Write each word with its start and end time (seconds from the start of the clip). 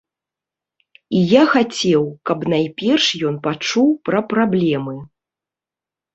І 1.19 1.19
я 1.31 1.43
хацеў, 1.53 2.03
каб 2.31 2.47
найперш 2.55 3.05
ён 3.31 3.35
пачуў 3.45 3.87
пра 4.11 4.19
праблемы. 4.35 4.97